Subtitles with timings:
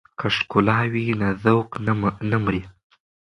[0.19, 1.69] که ښکلا وي نو ذوق
[2.31, 2.61] نه مري.